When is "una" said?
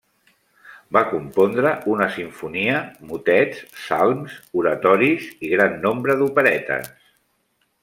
1.95-2.07